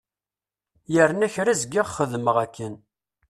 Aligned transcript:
Yerna 0.93 1.27
kra 1.33 1.53
zgiɣ 1.61 1.87
xeddmeɣ 1.97 2.35
akken. 2.45 2.73